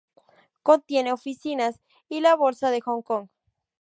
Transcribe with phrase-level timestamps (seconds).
[0.63, 3.27] Contiene oficinas y la Bolsa de Hong Kong.